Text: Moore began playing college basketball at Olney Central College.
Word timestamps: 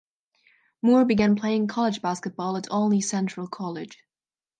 Moore 0.81 1.05
began 1.05 1.35
playing 1.35 1.67
college 1.67 2.01
basketball 2.01 2.57
at 2.57 2.71
Olney 2.71 3.01
Central 3.01 3.47
College. 3.47 4.03